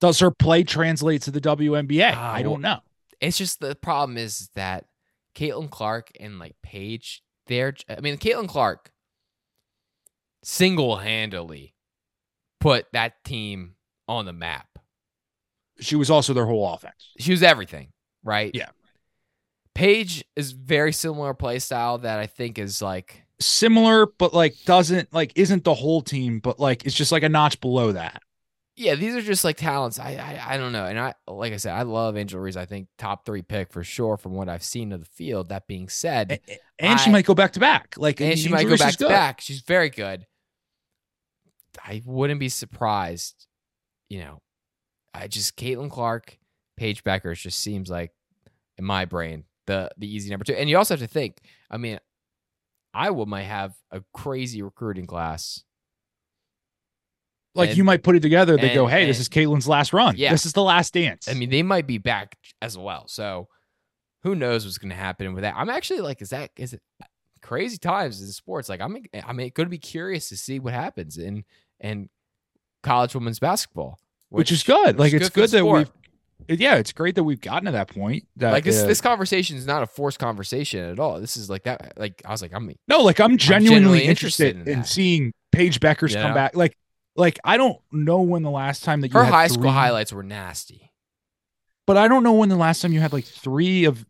[0.00, 2.12] Does her play translate to the WNBA?
[2.14, 2.80] Ah, I don't know.
[3.20, 4.84] It's just the problem is that
[5.34, 8.90] Caitlin Clark and like Paige, they're I mean, Caitlin Clark
[10.42, 11.74] single handedly
[12.60, 13.74] put that team
[14.08, 14.66] on the map.
[15.80, 17.12] She was also their whole offense.
[17.18, 17.92] She was everything,
[18.24, 18.50] right?
[18.54, 18.70] Yeah.
[19.74, 25.12] Paige is very similar play style that I think is like similar, but like doesn't
[25.12, 28.22] like isn't the whole team, but like it's just like a notch below that.
[28.78, 29.98] Yeah, these are just like talents.
[29.98, 32.56] I, I I don't know, and I like I said, I love Angel Reese.
[32.56, 35.48] I think top three pick for sure from what I've seen of the field.
[35.48, 37.94] That being said, A- a- And she might go back to back.
[37.96, 39.08] Like and she Angel might go Reese back to good.
[39.08, 39.40] back.
[39.40, 40.26] She's very good.
[41.84, 43.46] I wouldn't be surprised.
[44.08, 44.42] You know,
[45.14, 46.38] I just Caitlin Clark,
[46.76, 48.12] Paige Bueckers just seems like
[48.78, 50.54] in my brain the the easy number two.
[50.54, 51.38] And you also have to think.
[51.70, 51.98] I mean,
[52.94, 55.62] Iowa might have a crazy recruiting class.
[57.56, 58.56] Like And- you might put it together.
[58.56, 60.14] They go, and- "Hey, this is Caitlin's last run.
[60.16, 60.30] Yeah.
[60.30, 63.08] This is the last dance." I mean, they might be back as well.
[63.08, 63.48] So
[64.22, 65.54] who knows what's going to happen with that?
[65.56, 66.82] I'm actually like, is that is it
[67.42, 68.68] crazy times in sports?
[68.68, 71.44] Like, I'm I'm going to be curious to see what happens in
[71.80, 72.08] in
[72.82, 74.98] college women's basketball, which, is good.
[74.98, 75.90] Like it's for good, that we've.
[76.48, 78.26] Yeah, it's great that we've gotten to that point.
[78.36, 81.18] That like this uh, this conversation is not a forced conversation at all.
[81.18, 81.94] This is like that.
[81.96, 85.32] Like I was like, I'm no, like I'm genuinely, genuinely interested, interested in in, seeing
[85.50, 86.54] Paige Bueckers You come back.
[86.54, 86.76] Like,
[87.16, 90.12] like I don't know when the last time that you her high school three- highlights
[90.12, 90.92] were nasty.
[91.86, 94.04] but I don't know when the last time you had like three of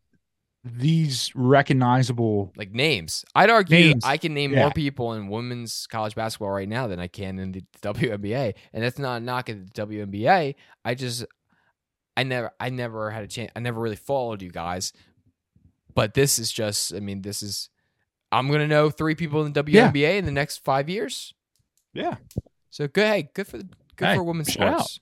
[0.65, 2.53] these recognizable.
[2.57, 4.05] Like names, I'd argue Names.
[4.05, 4.61] I can name Yeah.
[4.63, 8.83] more people in women's college basketball right now than I can in the WNBA, and
[8.83, 10.55] that's not a knock at the WNBA.
[10.85, 11.25] I just,
[12.17, 13.53] I never, I never had a chance.
[13.55, 14.93] I never really followed you guys,
[15.95, 16.93] but this is just.
[16.95, 17.69] I mean, this is.
[18.33, 19.93] I'm gonna know three people in the Yeah.
[19.93, 21.33] WNBA in the next five years.
[21.95, 22.17] Yeah,
[22.77, 23.07] So good.
[23.07, 23.69] Hey, good for good
[24.07, 25.01] Hey, for women's shout sports.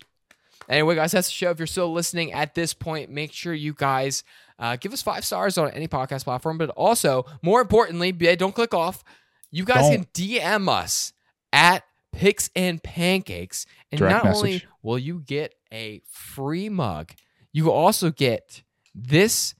[0.69, 1.51] Anyway, guys, that's the show.
[1.51, 4.23] If you're still listening at this point, make sure you guys
[4.61, 6.57] uh, give us five stars on any podcast platform.
[6.57, 9.03] But also, more importantly, don't click off.
[9.51, 10.07] You guys Don't.
[10.15, 11.15] can DM us
[11.53, 17.11] at Picks and Pancakes, and Direct not only will you get a free mug,
[17.53, 18.63] you will also get
[18.95, 19.57] this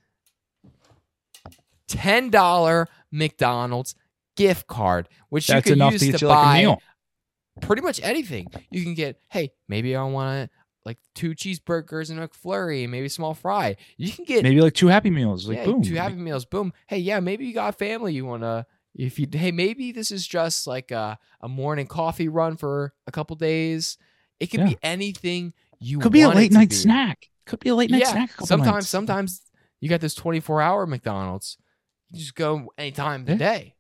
[1.89, 3.97] ten dollar McDonald's
[4.37, 6.83] gift card, which That's you can enough use to to, buy like a meal.
[7.61, 8.49] Pretty much anything.
[8.71, 10.51] You can get, hey, maybe I want
[10.85, 13.77] like two cheeseburgers and a McFlurry, maybe a small fry.
[13.97, 15.49] You can get Maybe like two Happy Meals.
[15.49, 15.83] Like yeah, boom.
[15.83, 16.45] two Happy Meals.
[16.45, 16.73] Boom.
[16.87, 18.67] Hey, yeah, maybe you got family you want to.
[18.95, 23.13] If you hey, maybe this is just like a, a morning coffee run for a
[23.13, 23.97] couple days.
[24.41, 24.67] It could Yeah.
[24.67, 26.75] be anything you Could be a late night be.
[26.77, 27.29] snack.
[27.47, 28.31] Could be a late night yeah, snack.
[28.43, 28.89] sometimes nights.
[28.89, 29.43] sometimes
[29.81, 31.57] you got this twenty four hour McDonald's.
[32.13, 33.74] You just go anytime of the day.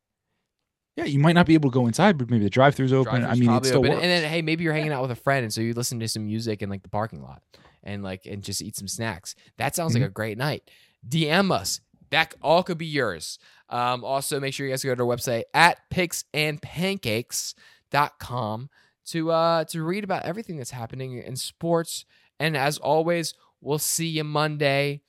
[0.96, 3.20] Yeah, you might not be able to go inside, but maybe the drive-through's open.
[3.22, 3.90] Drive-thru's I mean, it probably still open.
[3.92, 4.02] works.
[4.02, 6.06] And then hey, maybe you're hanging out with a friend, and so you listen to
[6.08, 7.42] some music in like the parking lot,
[7.82, 9.34] and like and just eat some snacks.
[9.56, 10.02] That sounds Mm-hmm.
[10.02, 10.70] like a great night.
[11.08, 11.80] DM us.
[12.10, 13.38] That all could be yours.
[13.70, 18.70] Um, also, make sure you guys go to our website at picksandpancakes.com
[19.06, 22.04] to uh to read about everything that's happening in sports.
[22.38, 25.00] And as always, we'll see you Monday.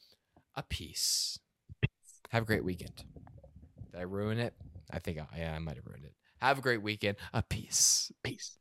[0.56, 1.40] A peace.
[2.30, 3.04] Have a great weekend.
[3.92, 4.54] Did I ruin it?
[4.92, 6.14] I think I, yeah, I might have ruined it.
[6.40, 7.18] Have a great weekend.
[7.34, 8.12] A peace.
[8.24, 8.58] Peace.